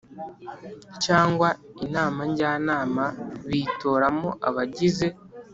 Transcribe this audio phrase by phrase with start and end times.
[1.03, 1.49] Cyangwa
[1.85, 3.05] inama njyanama
[3.49, 5.07] bitoramo abagize